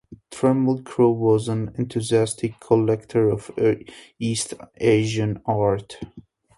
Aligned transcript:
Trammell 0.31 0.83
Crow 0.83 1.11
was 1.11 1.47
an 1.47 1.75
enthusiastic 1.77 2.59
collector 2.59 3.29
of 3.29 3.51
East 4.19 4.55
Asian 4.79 5.39
art. 5.45 5.97